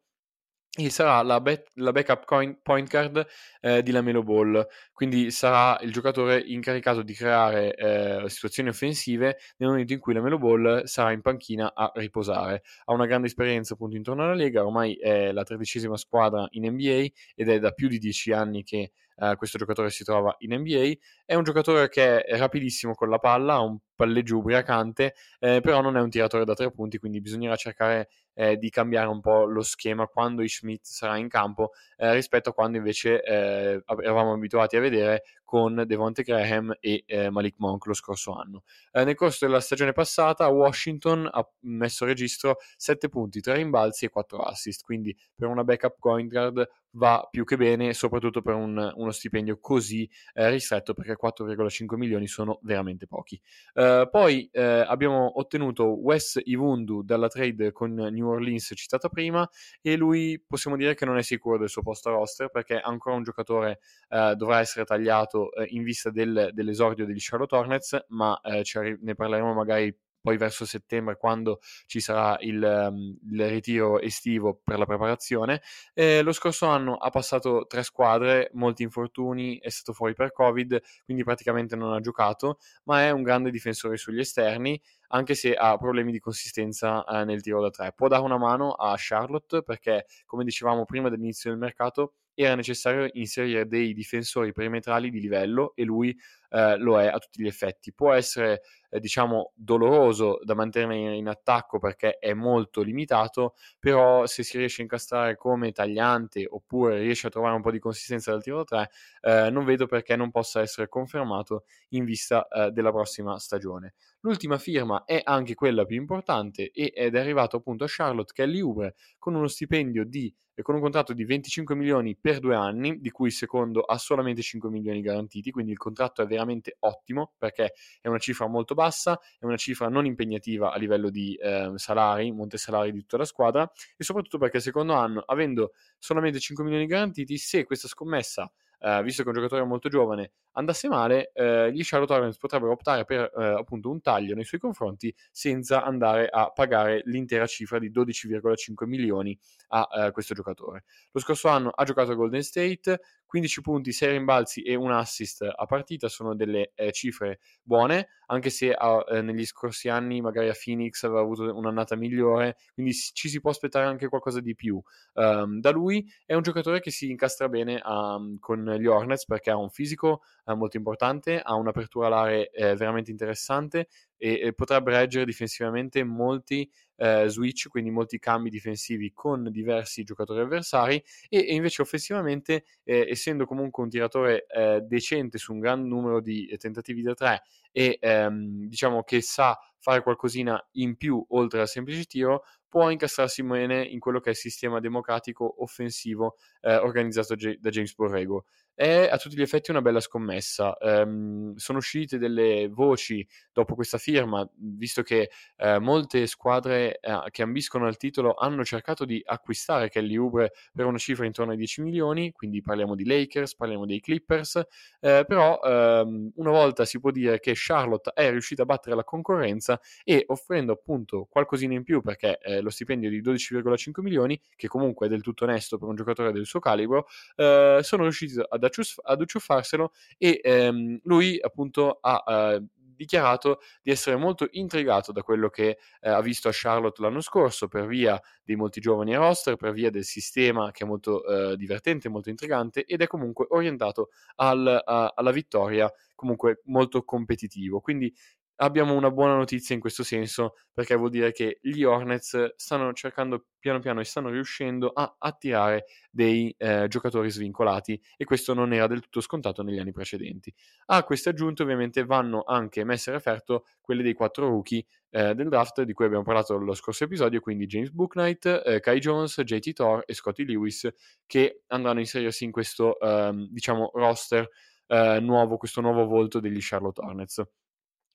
e 0.78 0.90
sarà 0.90 1.22
la, 1.22 1.40
back, 1.40 1.70
la 1.76 1.92
backup 1.94 2.26
coin, 2.26 2.60
point 2.62 2.90
guard 2.90 3.26
eh, 3.62 3.82
di 3.82 3.92
Lamelo 3.92 4.24
Ball, 4.24 4.66
quindi 4.92 5.32
sarà 5.32 5.80
il 5.82 5.92
giocatore 5.92 6.38
incaricato 6.38 7.02
di 7.02 7.14
creare 7.14 7.74
eh, 7.76 8.30
situazioni 8.30 8.68
offensive 8.70 9.38
nel 9.58 9.70
momento 9.70 9.94
in 9.94 10.00
cui 10.00 10.14
Lamelo 10.14 10.38
Ball 10.38 10.84
sarà 10.84 11.14
in 11.14 11.22
panchina 11.22 11.74
a 11.74 11.90
riposare. 11.96 12.64
Ha 12.86 12.94
una 12.94 13.06
grande 13.06 13.28
esperienza 13.28 13.76
appunto 13.76 13.96
intorno 13.96 14.24
alla 14.24 14.34
Lega, 14.34 14.66
ormai 14.66 14.96
è 14.96 15.32
la 15.32 15.44
tredicesima 15.44 15.96
squadra 15.96 16.46
in 16.52 16.70
NBA 16.70 17.06
ed 17.36 17.50
è 17.50 17.60
da 17.60 17.72
più 17.72 17.88
di 17.88 17.98
dieci 17.98 18.34
anni 18.34 18.64
che 18.64 18.92
eh, 19.18 19.36
questo 19.36 19.58
giocatore 19.58 19.90
si 19.90 20.04
trova 20.04 20.36
in 20.40 20.56
NBA. 20.56 20.94
È 21.26 21.36
un 21.36 21.44
giocatore 21.44 21.90
che 21.90 22.22
è 22.22 22.38
rapidissimo 22.38 22.94
con 22.94 23.10
la 23.10 23.20
palla, 23.20 23.56
ha 23.56 23.62
un 23.62 23.78
palleggio 23.96 24.38
ubriacante, 24.38 25.16
eh, 25.40 25.62
però 25.62 25.82
non 25.82 25.98
è 25.98 26.02
un 26.02 26.10
tiratore 26.10 26.46
da 26.46 26.54
tre 26.54 26.72
punti, 26.72 26.98
quindi 26.98 27.22
bisognerà 27.22 27.56
cercare 27.56 28.10
eh, 28.34 28.58
di 28.58 28.70
cambiare 28.70 29.08
un 29.08 29.22
po' 29.22 29.46
lo 29.46 29.62
schema 29.62 30.08
quando 30.08 30.44
i 30.44 30.50
Schmidt 30.50 30.84
sarà 30.84 31.16
in 31.18 31.30
campo 31.30 31.72
eh, 31.96 32.14
rispetto 32.14 32.50
a 32.50 32.54
quando 32.54 32.78
invece 32.78 33.24
eh, 33.24 33.82
eravamo 33.86 34.34
abituati 34.34 34.76
a 34.76 34.82
vedere 34.82 35.24
con 35.46 35.84
Devonte 35.88 36.24
Graham 36.24 36.76
e 36.82 37.04
eh, 37.06 37.30
Malik 37.30 37.56
Monk 37.60 37.86
lo 37.86 37.94
scorso 37.94 38.34
anno. 38.34 38.64
Nel 38.92 39.16
corso 39.16 39.46
della 39.46 39.62
stagione 39.62 39.94
passata 39.94 40.48
Washington 40.48 41.30
ha 41.32 41.48
messo 41.62 42.04
registro 42.04 42.58
7 42.76 43.08
punti, 43.08 43.40
3 43.40 43.56
rimbalzi 43.56 44.06
e 44.06 44.10
4 44.10 44.40
assist, 44.40 44.84
quindi 44.84 45.16
per 45.34 45.48
una 45.48 45.64
backup 45.64 45.96
point 46.00 46.30
guard 46.30 46.68
va 46.96 47.28
più 47.30 47.44
che 47.44 47.58
bene, 47.58 47.94
soprattutto 47.94 48.42
per 48.42 48.56
un, 48.56 48.92
uno 48.96 49.12
stipendio 49.12 49.60
così 49.60 50.10
eh, 50.34 50.50
ristretto, 50.50 50.94
perché 50.94 51.16
4,5 51.22 51.96
milioni 51.96 52.28
sono 52.28 52.60
veramente 52.64 53.08
pochi. 53.08 53.40
Uh, 53.74 54.10
poi 54.10 54.50
uh, 54.54 54.60
abbiamo 54.60 55.40
ottenuto 55.40 55.86
Wes 55.86 56.40
Ivundu 56.44 57.02
dalla 57.04 57.28
trade 57.28 57.72
con 57.72 57.94
New 57.94 58.28
Orleans 58.28 58.74
citata 58.76 59.10
prima 59.10 59.48
e 59.82 59.96
lui 59.96 60.42
possiamo 60.46 60.78
dire 60.78 60.96
che 60.96 61.06
non 61.06 61.18
è 61.18 61.22
sicuro 61.22 61.58
del 61.58 61.70
suo 61.70 61.82
posto 61.82 62.10
roster 62.10 62.50
perché 62.50 62.80
ancora 62.80 63.16
un 63.16 63.24
giocatore 63.24 63.80
uh, 64.10 64.34
dovrà 64.34 64.60
essere 64.60 64.86
tagliato 64.86 65.50
in 65.68 65.84
vista 65.84 66.10
del, 66.10 66.50
dell'esordio 66.54 67.06
degli 67.06 67.20
Charlotte 67.20 67.56
Hornets, 67.56 68.06
ma 68.10 68.40
ne 68.44 69.16
parleremo 69.16 69.54
magari 69.54 69.96
poi 70.26 70.38
verso 70.38 70.66
settembre 70.66 71.18
quando 71.18 71.60
ci 71.86 72.00
sarà 72.00 72.36
il, 72.40 72.60
um, 72.64 73.16
il 73.32 73.48
ritiro 73.48 74.00
estivo 74.00 74.60
per 74.64 74.80
la 74.80 74.88
preparazione. 74.88 75.62
Eh, 75.94 76.24
lo 76.24 76.32
scorso 76.32 76.66
anno 76.66 76.96
ha 76.96 77.12
passato 77.12 77.68
tre 77.68 77.84
squadre, 77.84 78.50
molti 78.54 78.82
infortuni, 78.82 79.60
è 79.60 79.70
stato 79.70 79.94
fuori 79.94 80.16
per 80.16 80.32
Covid, 80.32 80.82
quindi 81.04 81.24
praticamente 81.24 81.76
non 81.76 81.94
ha 81.94 82.00
giocato, 82.00 82.58
ma 82.86 83.04
è 83.04 83.12
un 83.12 83.22
grande 83.22 83.52
difensore 83.52 83.98
sugli 83.98 84.18
esterni, 84.18 84.82
anche 85.10 85.36
se 85.36 85.54
ha 85.54 85.78
problemi 85.78 86.12
di 86.12 86.18
consistenza 86.20 87.06
eh, 87.06 87.24
nel 87.24 87.44
tiro 87.44 87.62
da 87.62 87.70
tre. 87.70 87.94
Può 87.96 88.08
dare 88.08 88.24
una 88.24 88.40
mano 88.40 88.72
a 88.72 88.96
Charlotte 88.98 89.62
perché, 89.62 90.08
come 90.26 90.44
dicevamo 90.44 90.86
prima 90.86 91.10
dell'inizio 91.10 91.52
del 91.52 91.60
mercato, 91.60 92.14
era 92.34 92.56
necessario 92.56 93.10
inserire 93.14 93.66
dei 93.66 93.94
difensori 93.94 94.52
perimetrali 94.52 95.10
di 95.10 95.22
livello 95.22 95.72
e 95.74 95.84
lui 95.84 96.18
eh, 96.56 96.78
lo 96.78 97.00
è 97.02 97.08
a 97.08 97.20
tutti 97.20 97.44
gli 97.44 97.48
effetti. 97.48 97.94
Può 97.94 98.14
essere, 98.14 98.62
eh, 98.90 99.00
diciamo, 99.02 99.52
doloroso 99.56 100.40
da 100.42 100.56
mantenere 100.56 101.14
in 101.14 101.28
attacco 101.28 101.80
perché 101.80 102.18
è 102.18 102.34
molto 102.34 102.82
limitato, 102.82 103.56
però 103.78 104.26
se 104.26 104.44
si 104.44 104.58
riesce 104.58 104.80
a 104.80 104.84
incastrare 104.84 105.36
come 105.36 105.74
tagliante 105.74 106.46
oppure 106.50 107.00
riesce 107.00 107.28
a 107.28 107.30
trovare 107.30 107.56
un 107.56 107.62
po' 107.62 107.72
di 107.72 107.80
consistenza 107.80 108.32
dal 108.32 108.42
tiro 108.42 108.64
3, 108.64 108.90
eh, 109.22 109.50
non 109.50 109.66
vedo 109.66 109.86
perché 109.86 110.16
non 110.16 110.32
possa 110.32 110.62
essere 110.62 110.88
confermato 110.88 111.66
in 111.90 112.06
vista 112.06 112.48
eh, 112.48 112.72
della 112.72 112.92
prossima 112.92 113.38
stagione. 113.38 113.96
L'ultima 114.22 114.58
firma 114.58 115.04
è 115.04 115.20
anche 115.22 115.56
quella 115.56 115.84
più 115.84 115.98
importante 115.98 116.72
ed 116.72 117.16
è 117.16 117.20
arrivato 117.20 117.58
appunto 117.58 117.84
a 117.84 117.88
Charlotte 117.90 118.32
Kelly 118.34 118.62
Oubre 118.62 118.96
con 119.20 119.36
uno 119.36 119.48
stipendio 119.48 120.06
di 120.06 120.34
con 120.62 120.76
un 120.76 120.82
contratto 120.82 121.14
di 121.14 121.26
25 121.26 121.76
milioni 121.76 122.16
per 122.16 122.40
due 122.40 122.56
anni, 122.56 123.00
di 123.00 123.12
cui 123.12 123.28
il 123.28 123.34
secondo 123.34 123.82
ha 123.82 123.98
solamente 123.98 124.42
5 124.42 124.70
milioni 124.70 125.02
garantiti, 125.02 125.52
quindi 125.52 125.72
il 125.72 125.78
contratto 125.78 126.22
è 126.22 126.26
veramente 126.26 126.45
ottimo 126.80 127.34
perché 127.38 127.74
è 128.02 128.08
una 128.08 128.20
cifra 128.20 128.48
molto 128.48 128.74
bassa, 128.74 129.20
è 129.40 129.46
una 129.46 129.58
cifra 129.58 129.88
non 129.90 130.06
impegnativa 130.06 130.72
a 130.72 130.78
livello 130.78 131.10
di 131.10 131.36
eh, 131.36 131.72
salari, 131.76 132.32
monte 132.32 132.58
salari 132.58 132.92
di 132.92 133.00
tutta 133.02 133.18
la 133.18 133.26
squadra 133.26 133.70
e 133.98 134.04
soprattutto 134.04 134.38
perché 134.38 134.58
il 134.58 134.64
secondo 134.64 134.94
anno, 134.94 135.22
avendo 135.26 135.74
solamente 135.98 136.40
5 136.40 136.64
milioni 136.64 136.86
garantiti, 136.86 137.38
se 137.38 137.64
questa 137.64 137.88
scommessa 137.88 138.52
eh, 138.80 139.02
visto 139.04 139.24
che 139.24 139.30
è 139.30 139.32
un 139.32 139.40
giocatore 139.40 139.64
molto 139.64 139.90
giovane, 139.90 140.34
andasse 140.56 140.88
male, 140.88 141.32
eh, 141.34 141.72
gli 141.72 141.82
Charlotte 141.84 142.14
Hornets 142.14 142.38
potrebbero 142.38 142.72
optare 142.72 143.06
per 143.06 143.32
eh, 143.38 143.44
appunto 143.44 143.90
un 143.90 144.02
taglio 144.02 144.36
nei 144.36 144.44
suoi 144.44 144.60
confronti 144.60 145.14
senza 145.32 145.84
andare 145.84 146.28
a 146.28 146.52
pagare 146.52 147.02
l'intera 147.06 147.46
cifra 147.46 147.80
di 147.80 147.92
12,5 147.92 148.86
milioni 148.86 149.38
a 149.70 149.88
eh, 149.92 150.12
questo 150.12 150.34
giocatore. 150.34 150.84
Lo 151.12 151.20
scorso 151.20 151.48
anno 151.50 151.70
ha 151.70 151.84
giocato 151.84 152.12
a 152.12 152.16
Golden 152.16 152.44
State, 152.44 153.00
15 153.26 153.62
punti, 153.62 153.92
6 153.92 154.12
rimbalzi 154.12 154.62
e 154.62 154.76
un 154.76 154.92
assist 154.92 155.42
a 155.42 155.66
partita 155.66 156.08
sono 156.08 156.36
delle 156.36 156.72
eh, 156.76 156.92
cifre 156.92 157.40
buone, 157.62 158.08
anche 158.28 158.50
se 158.50 158.72
eh, 158.72 159.22
negli 159.22 159.46
scorsi 159.46 159.90
anni 159.90 160.22
magari 160.22 160.50
a 160.50 160.56
Phoenix 160.58 161.04
aveva 161.04 161.22
avuto 161.22 161.54
un'annata 161.56 161.96
migliore, 161.96 162.58
quindi 162.74 162.94
ci 162.94 163.28
si 163.28 163.42
può 163.42 163.50
aspettare 163.50 163.86
anche 163.86 164.08
qualcosa 164.08 164.40
di 164.40 164.56
più. 164.56 164.82
Um, 165.14 165.60
da 165.60 165.72
lui 165.72 166.10
è 166.26 166.34
un 166.34 166.42
giocatore 166.42 166.80
che 166.80 166.92
si 166.92 167.10
incastra 167.10 167.50
bene 167.50 167.82
um, 167.84 168.40
con 168.40 168.64
gli 168.80 168.86
Hornets 168.86 169.26
perché 169.26 169.50
ha 169.50 169.58
un 169.58 169.70
fisico 169.70 170.22
molto 170.54 170.78
importante, 170.78 171.40
ha 171.42 171.56
un'apertura 171.56 172.08
all'area 172.08 172.48
eh, 172.52 172.76
veramente 172.76 173.10
interessante 173.10 173.88
e, 174.18 174.40
e 174.42 174.54
potrebbe 174.54 174.92
reggere 174.92 175.26
difensivamente 175.26 176.04
molti 176.04 176.70
eh, 176.98 177.28
switch, 177.28 177.68
quindi 177.70 177.90
molti 177.90 178.20
cambi 178.20 178.50
difensivi 178.50 179.12
con 179.12 179.50
diversi 179.50 180.04
giocatori 180.04 180.42
avversari 180.42 181.04
e, 181.30 181.40
e 181.40 181.54
invece 181.56 181.82
offensivamente, 181.82 182.66
eh, 182.84 183.08
essendo 183.10 183.46
comunque 183.46 183.84
un 183.84 183.90
tiratore 183.90 184.46
decente 184.84 185.38
su 185.38 185.54
un 185.54 185.60
gran 185.60 185.88
numero 185.88 186.22
di 186.22 186.54
tentativi 186.58 187.02
da 187.02 187.14
tre 187.14 187.42
e 187.72 187.98
ehm, 188.00 188.68
diciamo 188.68 189.04
che 189.04 189.22
sa 189.22 189.58
fare 189.80 190.02
qualcosina 190.02 190.64
in 190.74 190.96
più 190.96 191.24
oltre 191.30 191.60
al 191.62 191.68
semplice 191.68 192.06
tiro, 192.06 192.44
può 192.76 192.90
incastrarsi 192.90 193.42
bene 193.42 193.86
in 193.86 194.00
quello 194.00 194.20
che 194.20 194.28
è 194.28 194.32
il 194.32 194.36
sistema 194.36 194.82
democratico 194.82 195.64
offensivo 195.64 196.36
eh, 196.60 196.76
organizzato 196.76 197.34
da 197.34 197.70
James 197.70 197.96
Borrego 197.96 198.44
è 198.76 199.08
a 199.10 199.18
tutti 199.18 199.38
gli 199.38 199.42
effetti 199.42 199.72
una 199.72 199.82
bella 199.82 200.02
scommessa. 200.02 200.76
Um, 200.82 201.56
sono 201.56 201.78
uscite 201.78 202.18
delle 202.18 202.68
voci 202.68 203.26
dopo 203.54 203.74
questa 203.74 203.98
firma, 203.98 204.48
visto 204.58 205.02
che 205.02 205.32
uh, 205.58 205.80
molte 205.80 206.28
squadre 206.28 207.00
uh, 207.02 207.30
che 207.32 207.42
ambiscono 207.42 207.88
al 207.88 207.96
titolo 207.96 208.34
hanno 208.34 208.66
cercato 208.66 209.06
di 209.06 209.22
acquistare 209.26 209.90
Kelly 209.90 210.18
Oubre 210.18 210.52
per 210.74 210.86
una 210.86 210.98
cifra 210.98 211.26
intorno 211.26 211.54
ai 211.54 211.58
10 211.58 211.82
milioni, 211.82 212.34
quindi 212.34 212.62
parliamo 212.62 212.96
di 212.96 213.06
Lakers, 213.06 213.56
parliamo 213.56 213.86
dei 213.86 214.02
Clippers, 214.02 214.56
uh, 214.56 215.26
però 215.26 215.58
um, 215.64 216.30
una 216.36 216.52
volta 216.52 216.84
si 216.84 217.00
può 217.00 217.12
dire 217.12 217.40
che 217.40 217.54
Charlotte 217.56 218.12
è 218.14 218.30
riuscita 218.30 218.64
a 218.64 218.66
battere 218.66 218.96
la 218.96 219.06
concorrenza 219.06 219.80
e 220.04 220.26
offrendo 220.28 220.74
appunto 220.74 221.28
qualcosina 221.30 221.74
in 221.74 221.84
più 221.84 222.02
perché 222.02 222.38
lo 222.66 222.72
stipendio 222.72 223.10
di 223.10 223.22
12,5 223.22 224.02
milioni, 224.02 224.40
che 224.56 224.68
comunque 224.68 225.06
è 225.06 225.10
del 225.10 225.22
tutto 225.22 225.46
onesto 225.46 225.78
per 225.78 225.88
un 225.88 225.96
giocatore 225.96 226.32
del 226.34 226.46
suo 226.46 226.60
calibro, 226.60 227.08
sono 227.36 228.04
riusciti 228.04 228.40
ad 228.40 228.64
ad 229.04 229.22
acciuffarselo 229.22 229.92
e 230.18 230.40
ehm, 230.44 231.00
lui 231.04 231.40
appunto 231.42 232.00
ha 232.02 232.24
eh, 232.56 232.64
dichiarato 232.96 233.60
di 233.82 233.92
essere 233.92 234.16
molto 234.16 234.48
intrigato 234.52 235.12
da 235.12 235.22
quello 235.22 235.50
che 235.50 235.78
eh, 236.00 236.10
ha 236.10 236.22
visto 236.22 236.48
a 236.48 236.52
Charlotte 236.54 237.02
l'anno 237.02 237.22
scorso 237.22 237.68
per 237.68 237.86
via 237.86 238.20
dei 238.44 238.56
molti 238.56 238.80
giovani 238.80 239.16
roster, 239.16 239.56
per 239.58 239.74
via 239.74 239.90
del 239.90 240.06
sistema 240.06 240.72
che 240.72 240.84
è 240.86 240.88
molto 240.88 241.26
eh, 241.26 241.58
divertente, 241.58 242.10
molto 242.10 242.30
intrigante 242.30 242.86
ed 242.86 243.02
è 243.02 243.08
comunque 243.08 243.46
orientato 243.50 244.10
al, 244.36 244.82
a, 244.84 245.12
alla 245.14 245.32
vittoria, 245.32 245.92
comunque 246.16 246.62
molto 246.66 247.04
competitivo. 247.04 247.82
Quindi 247.82 248.14
abbiamo 248.58 248.94
una 248.94 249.12
buona 249.12 249.36
notizia 249.36 249.76
in 249.76 249.82
questo 249.82 250.04
senso 250.04 250.56
perché 250.72 250.96
vuol 250.96 251.10
dire 251.10 251.32
che 251.32 251.60
gli 251.62 251.84
Hornets 251.84 252.54
stanno 252.56 252.94
cercando 252.94 253.46
piano 253.60 253.80
piano 253.80 254.00
e 254.00 254.04
stanno 254.04 254.30
riuscendo 254.30 254.90
a 254.90 255.16
attirare 255.18 255.86
dei 256.12 256.54
eh, 256.58 256.88
giocatori 256.88 257.30
svincolati 257.30 258.00
e 258.18 258.26
questo 258.26 258.54
non 258.54 258.74
era 258.74 258.88
del 258.88 259.02
tutto 259.02 259.22
scontato 259.22 259.64
negli 259.64 259.80
anni 259.80 259.92
precedenti. 259.92 260.54
A 260.88 261.04
queste 261.04 261.30
aggiunte 261.30 261.64
ovviamente 261.64 262.06
vanno 262.06 262.44
anche 262.46 262.84
messe 262.84 263.10
a 263.10 263.14
referto 263.14 263.66
quelle 263.82 264.04
dei 264.04 264.14
quattro 264.14 264.48
rookie 264.48 264.86
eh, 265.10 265.34
del 265.34 265.50
draft 265.50 265.82
di 265.82 265.94
cui 265.94 266.06
abbiamo 266.06 266.24
parlato 266.24 266.58
lo 266.58 266.74
scorso 266.74 267.06
episodio, 267.06 267.40
quindi 267.40 267.66
James 267.66 267.90
Booknight, 267.92 268.64
eh, 268.66 268.80
Kai 268.80 269.00
Jones, 269.00 269.42
JT 269.42 269.74
Thor 269.74 270.04
e 270.06 270.14
Scotty 270.14 270.46
Lewis 270.46 270.88
che 271.26 271.64
andranno 271.68 271.98
a 271.98 272.02
inserirsi 272.02 272.44
in 272.44 272.52
questo 272.52 273.00
ehm, 273.00 273.48
diciamo 273.50 273.92
roster 273.94 274.48
eh, 274.88 275.20
nuovo, 275.20 275.58
questo 275.58 275.82
nuovo 275.82 276.06
volto 276.06 276.40
degli 276.40 276.60
Charlotte 276.60 277.02
Hornets. 277.02 277.44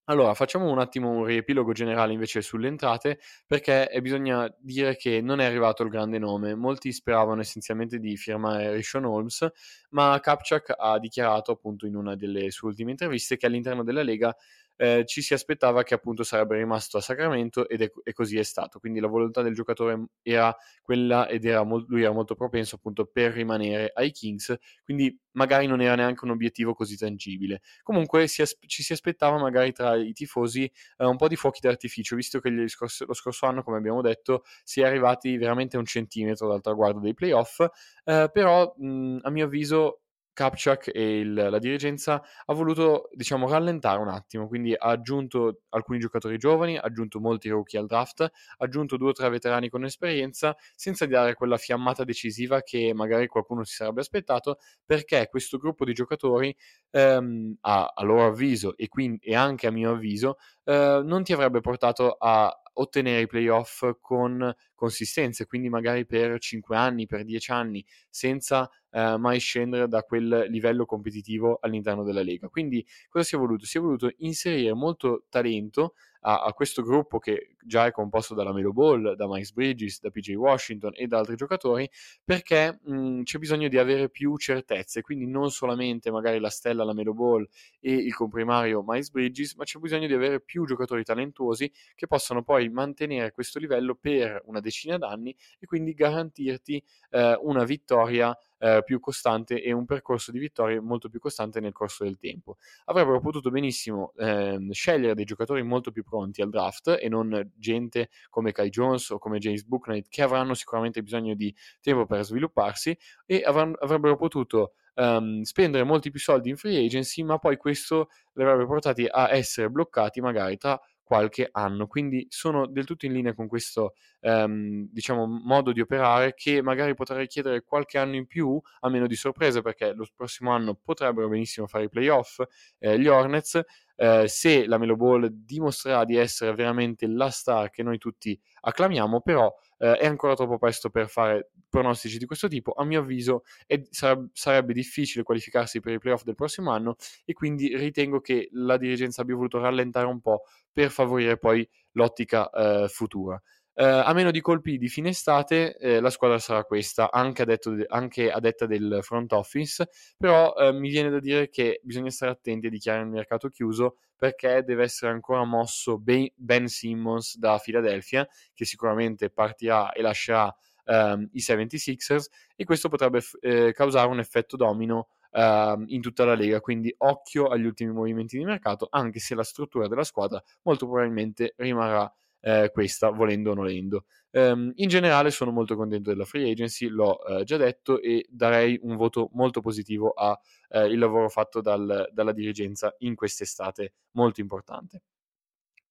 Allora, 0.08 0.34
facciamo 0.34 0.68
un 0.68 0.80
attimo 0.80 1.10
un 1.10 1.24
riepilogo 1.24 1.70
generale 1.72 2.12
invece 2.12 2.42
sulle 2.42 2.66
entrate, 2.66 3.20
perché 3.46 3.88
bisogna 4.02 4.52
dire 4.58 4.96
che 4.96 5.20
non 5.20 5.38
è 5.40 5.44
arrivato 5.44 5.84
il 5.84 5.88
grande 5.90 6.18
nome. 6.18 6.56
Molti 6.56 6.90
speravano 6.90 7.40
essenzialmente 7.42 8.00
di 8.00 8.16
firmare 8.16 8.72
Rishon 8.74 9.04
Holmes, 9.04 9.48
ma 9.90 10.18
Kapchak 10.20 10.74
ha 10.76 10.98
dichiarato 10.98 11.52
appunto 11.52 11.86
in 11.86 11.94
una 11.94 12.16
delle 12.16 12.50
sue 12.50 12.68
ultime 12.70 12.90
interviste 12.90 13.36
che 13.36 13.46
all'interno 13.46 13.84
della 13.84 14.02
Lega 14.02 14.34
eh, 14.80 15.04
ci 15.06 15.20
si 15.22 15.34
aspettava 15.34 15.82
che 15.82 15.94
appunto 15.94 16.22
sarebbe 16.22 16.56
rimasto 16.56 16.96
a 16.98 17.00
Sacramento 17.02 17.68
ed 17.68 17.82
è, 17.82 17.90
e 18.02 18.12
così 18.12 18.38
è 18.38 18.42
stato. 18.42 18.78
Quindi 18.78 18.98
la 19.00 19.08
volontà 19.08 19.42
del 19.42 19.54
giocatore 19.54 20.06
era 20.22 20.54
quella 20.82 21.28
ed 21.28 21.44
era 21.44 21.62
mo- 21.64 21.84
lui 21.86 22.02
era 22.02 22.12
molto 22.12 22.34
propenso 22.34 22.76
appunto 22.76 23.04
per 23.06 23.32
rimanere 23.32 23.90
ai 23.94 24.10
Kings, 24.10 24.56
quindi 24.84 25.16
magari 25.32 25.66
non 25.66 25.80
era 25.80 25.94
neanche 25.94 26.24
un 26.24 26.30
obiettivo 26.30 26.74
così 26.74 26.96
tangibile. 26.96 27.60
Comunque 27.82 28.26
si 28.26 28.42
as- 28.42 28.56
ci 28.66 28.82
si 28.82 28.92
aspettava 28.92 29.38
magari 29.38 29.72
tra 29.72 29.96
i 29.96 30.12
tifosi 30.12 30.64
eh, 30.98 31.04
un 31.04 31.16
po' 31.16 31.28
di 31.28 31.36
fuochi 31.36 31.60
d'artificio, 31.60 32.16
visto 32.16 32.40
che 32.40 32.50
scorso, 32.68 33.04
lo 33.06 33.14
scorso 33.14 33.46
anno, 33.46 33.62
come 33.62 33.76
abbiamo 33.76 34.00
detto, 34.00 34.42
si 34.64 34.80
è 34.80 34.84
arrivati 34.86 35.36
veramente 35.36 35.76
un 35.76 35.84
centimetro 35.84 36.48
dal 36.48 36.60
traguardo 36.60 37.00
dei 37.00 37.14
playoff, 37.14 37.60
eh, 38.04 38.28
però 38.32 38.72
mh, 38.76 39.18
a 39.22 39.30
mio 39.30 39.44
avviso 39.46 40.00
Kapchak 40.40 40.90
e 40.94 41.18
il, 41.18 41.34
la 41.34 41.58
dirigenza 41.58 42.22
ha 42.46 42.54
voluto, 42.54 43.10
diciamo, 43.12 43.46
rallentare 43.46 44.00
un 44.00 44.08
attimo, 44.08 44.48
quindi 44.48 44.72
ha 44.72 44.88
aggiunto 44.88 45.64
alcuni 45.68 45.98
giocatori 45.98 46.38
giovani, 46.38 46.78
ha 46.78 46.80
aggiunto 46.80 47.20
molti 47.20 47.50
rookie 47.50 47.78
al 47.78 47.84
draft, 47.84 48.22
ha 48.22 48.30
aggiunto 48.56 48.96
due 48.96 49.10
o 49.10 49.12
tre 49.12 49.28
veterani 49.28 49.68
con 49.68 49.84
esperienza, 49.84 50.56
senza 50.74 51.04
dare 51.04 51.34
quella 51.34 51.58
fiammata 51.58 52.04
decisiva 52.04 52.62
che 52.62 52.94
magari 52.94 53.26
qualcuno 53.26 53.64
si 53.64 53.74
sarebbe 53.74 54.00
aspettato, 54.00 54.56
perché 54.82 55.28
questo 55.28 55.58
gruppo 55.58 55.84
di 55.84 55.92
giocatori, 55.92 56.56
ehm, 56.90 57.56
a, 57.60 57.92
a, 57.94 58.02
loro 58.02 58.24
avviso 58.24 58.74
e, 58.78 58.88
quindi, 58.88 59.18
e 59.18 59.34
anche 59.34 59.66
a 59.66 59.70
mio 59.70 59.90
avviso, 59.90 60.38
eh, 60.64 61.02
non 61.04 61.22
ti 61.22 61.34
avrebbe 61.34 61.60
portato 61.60 62.16
a 62.18 62.50
ottenere 62.72 63.22
i 63.22 63.26
playoff 63.26 63.90
con 64.00 64.54
consistenza, 64.80 65.44
quindi 65.44 65.68
magari 65.68 66.06
per 66.06 66.38
5 66.40 66.74
anni, 66.74 67.04
per 67.04 67.22
10 67.22 67.50
anni, 67.50 67.84
senza 68.08 68.70
eh, 68.90 69.16
mai 69.18 69.38
scendere 69.38 69.86
da 69.88 70.02
quel 70.02 70.46
livello 70.48 70.86
competitivo 70.86 71.58
all'interno 71.60 72.02
della 72.02 72.22
Lega. 72.22 72.48
Quindi 72.48 72.84
cosa 73.10 73.24
si 73.24 73.34
è 73.34 73.38
voluto? 73.38 73.66
Si 73.66 73.76
è 73.76 73.80
voluto 73.80 74.10
inserire 74.18 74.72
molto 74.72 75.24
talento 75.28 75.92
a, 76.22 76.42
a, 76.42 76.52
questo 76.52 76.82
gruppo 76.82 77.18
che 77.18 77.54
già 77.64 77.86
è 77.86 77.92
composto 77.92 78.34
dalla 78.34 78.52
Melo 78.52 78.72
Ball, 78.72 79.14
da 79.14 79.26
Miles 79.26 79.52
Bridges, 79.52 80.00
da 80.00 80.10
PJ 80.10 80.34
Washington 80.34 80.92
e 80.94 81.06
da 81.06 81.18
altri 81.18 81.36
giocatori, 81.36 81.88
perché 82.24 82.78
mh, 82.82 83.22
c'è 83.22 83.38
bisogno 83.38 83.68
di 83.68 83.78
avere 83.78 84.10
più 84.10 84.36
certezze, 84.36 85.00
quindi 85.00 85.26
non 85.26 85.50
solamente 85.50 86.10
magari 86.10 86.38
la 86.38 86.50
stella, 86.50 86.84
la 86.84 86.92
Melo 86.92 87.14
Ball 87.14 87.46
e 87.80 87.92
il 87.94 88.14
comprimario 88.14 88.82
Miles 88.86 89.10
Bridges, 89.10 89.54
ma 89.54 89.64
c'è 89.64 89.78
bisogno 89.78 90.06
di 90.06 90.14
avere 90.14 90.40
più 90.40 90.66
giocatori 90.66 91.04
talentuosi 91.04 91.70
che 91.94 92.06
possano 92.06 92.42
poi 92.42 92.68
mantenere 92.68 93.32
questo 93.32 93.58
livello 93.58 93.94
per 93.94 94.42
una 94.46 94.60
decina 94.70 94.98
d'anni 94.98 95.36
e 95.58 95.66
quindi 95.66 95.92
garantirti 95.94 96.82
eh, 97.10 97.38
una 97.42 97.64
vittoria 97.64 98.36
eh, 98.58 98.82
più 98.84 99.00
costante 99.00 99.62
e 99.62 99.72
un 99.72 99.84
percorso 99.84 100.30
di 100.30 100.38
vittorie 100.38 100.80
molto 100.80 101.08
più 101.08 101.18
costante 101.18 101.60
nel 101.60 101.72
corso 101.72 102.04
del 102.04 102.18
tempo. 102.18 102.56
Avrebbero 102.86 103.20
potuto 103.20 103.50
benissimo 103.50 104.12
eh, 104.16 104.58
scegliere 104.70 105.14
dei 105.14 105.24
giocatori 105.24 105.62
molto 105.62 105.90
più 105.90 106.04
pronti 106.04 106.42
al 106.42 106.50
draft 106.50 106.96
e 107.00 107.08
non 107.08 107.50
gente 107.56 108.10
come 108.28 108.52
Kai 108.52 108.70
Jones 108.70 109.10
o 109.10 109.18
come 109.18 109.38
James 109.38 109.64
Booknight 109.64 110.08
che 110.08 110.22
avranno 110.22 110.54
sicuramente 110.54 111.02
bisogno 111.02 111.34
di 111.34 111.54
tempo 111.80 112.06
per 112.06 112.24
svilupparsi 112.24 112.96
e 113.26 113.42
avranno, 113.44 113.76
avrebbero 113.80 114.16
potuto 114.16 114.74
um, 114.94 115.42
spendere 115.42 115.84
molti 115.84 116.10
più 116.10 116.20
soldi 116.20 116.50
in 116.50 116.56
free 116.56 116.84
agency, 116.84 117.22
ma 117.22 117.38
poi 117.38 117.56
questo 117.56 118.08
li 118.34 118.42
avrebbe 118.42 118.66
portati 118.66 119.06
a 119.08 119.30
essere 119.34 119.70
bloccati 119.70 120.20
magari 120.20 120.56
tra 120.56 120.80
qualche 121.10 121.48
anno. 121.50 121.88
Quindi 121.88 122.24
sono 122.30 122.68
del 122.68 122.84
tutto 122.84 123.04
in 123.04 123.12
linea 123.12 123.34
con 123.34 123.48
questo 123.48 123.94
ehm, 124.20 124.86
diciamo, 124.92 125.26
modo 125.26 125.72
di 125.72 125.80
operare 125.80 126.34
che 126.34 126.62
magari 126.62 126.94
potrà 126.94 127.16
richiedere 127.16 127.62
qualche 127.64 127.98
anno 127.98 128.14
in 128.14 128.28
più, 128.28 128.60
a 128.78 128.88
meno 128.88 129.08
di 129.08 129.16
sorpresa, 129.16 129.60
perché 129.60 129.92
lo 129.92 130.06
prossimo 130.14 130.52
anno 130.52 130.78
potrebbero 130.80 131.28
benissimo 131.28 131.66
fare 131.66 131.84
i 131.84 131.88
playoff 131.88 132.40
eh, 132.78 132.96
gli 132.96 133.08
Hornets. 133.08 133.60
Eh, 133.96 134.28
se 134.28 134.66
la 134.68 134.78
Melo 134.78 134.94
Ball 134.94 135.26
dimostrerà 135.32 136.04
di 136.04 136.16
essere 136.16 136.54
veramente 136.54 137.08
la 137.08 137.28
star 137.28 137.70
che 137.70 137.82
noi 137.82 137.98
tutti 137.98 138.40
acclamiamo, 138.60 139.20
però 139.20 139.52
eh, 139.80 139.96
è 139.96 140.06
ancora 140.06 140.34
troppo 140.34 140.58
presto 140.58 140.90
per 140.90 141.08
fare 141.08 141.50
pronostici 141.68 142.18
di 142.18 142.26
questo 142.26 142.48
tipo. 142.48 142.72
A 142.72 142.84
mio 142.84 143.00
avviso 143.00 143.42
è, 143.66 143.82
sareb- 143.90 144.28
sarebbe 144.32 144.72
difficile 144.74 145.24
qualificarsi 145.24 145.80
per 145.80 145.94
i 145.94 145.98
playoff 145.98 146.22
del 146.22 146.34
prossimo 146.34 146.70
anno 146.70 146.96
e 147.24 147.32
quindi 147.32 147.74
ritengo 147.76 148.20
che 148.20 148.48
la 148.52 148.76
dirigenza 148.76 149.22
abbia 149.22 149.34
voluto 149.34 149.58
rallentare 149.58 150.06
un 150.06 150.20
po' 150.20 150.42
per 150.72 150.90
favorire 150.90 151.38
poi 151.38 151.66
l'ottica 151.92 152.50
eh, 152.50 152.88
futura. 152.88 153.40
Eh, 153.74 153.84
a 153.84 154.12
meno 154.12 154.30
di 154.30 154.40
colpi 154.40 154.76
di 154.78 154.88
fine 154.88 155.10
estate, 155.10 155.76
eh, 155.78 156.00
la 156.00 156.10
squadra 156.10 156.38
sarà 156.38 156.64
questa, 156.64 157.10
anche 157.10 157.42
a, 157.42 157.44
de- 157.44 157.86
anche 157.88 158.30
a 158.30 158.40
detta 158.40 158.66
del 158.66 158.98
front 159.02 159.32
office, 159.32 159.88
però 160.18 160.54
eh, 160.54 160.72
mi 160.72 160.90
viene 160.90 161.08
da 161.08 161.20
dire 161.20 161.48
che 161.48 161.80
bisogna 161.82 162.10
stare 162.10 162.32
attenti 162.32 162.66
a 162.66 162.70
dichiarare 162.70 163.04
il 163.04 163.10
mercato 163.10 163.48
chiuso 163.48 163.96
perché 164.16 164.64
deve 164.64 164.82
essere 164.82 165.12
ancora 165.12 165.44
mosso 165.44 165.98
ben, 165.98 166.68
Simmons 166.68 167.38
da 167.38 167.58
Philadelphia, 167.58 168.28
che 168.52 168.64
sicuramente 168.66 169.30
partirà 169.30 169.92
e 169.92 170.02
lascerà 170.02 170.54
ehm, 170.84 171.30
i 171.32 171.40
76ers, 171.40 172.26
e 172.54 172.64
questo 172.64 172.88
potrebbe 172.90 173.22
eh, 173.40 173.72
causare 173.72 174.08
un 174.08 174.18
effetto 174.18 174.56
domino 174.56 175.08
Uh, 175.32 175.84
in 175.86 176.00
tutta 176.00 176.24
la 176.24 176.34
Lega, 176.34 176.58
quindi 176.58 176.92
occhio 176.98 177.46
agli 177.46 177.64
ultimi 177.64 177.92
movimenti 177.92 178.36
di 178.36 178.44
mercato, 178.44 178.88
anche 178.90 179.20
se 179.20 179.36
la 179.36 179.44
struttura 179.44 179.86
della 179.86 180.02
squadra 180.02 180.42
molto 180.62 180.86
probabilmente 180.86 181.52
rimarrà 181.58 182.12
eh, 182.40 182.70
questa 182.72 183.10
volendo 183.10 183.50
o 183.50 183.54
nolendo. 183.54 184.04
Um, 184.32 184.70
in 184.76 184.88
generale 184.88 185.30
sono 185.30 185.50
molto 185.50 185.74
contento 185.74 186.10
della 186.10 186.24
free 186.24 186.50
agency, 186.50 186.86
l'ho 186.86 187.24
eh, 187.24 187.44
già 187.44 187.56
detto 187.56 188.00
e 188.00 188.26
darei 188.28 188.78
un 188.82 188.96
voto 188.96 189.28
molto 189.32 189.60
positivo 189.60 190.12
al 190.12 190.38
eh, 190.68 190.96
lavoro 190.96 191.28
fatto 191.28 191.60
dal, 191.60 192.08
dalla 192.12 192.32
dirigenza 192.32 192.94
in 192.98 193.14
quest'estate, 193.16 193.94
molto 194.12 194.40
importante. 194.40 195.02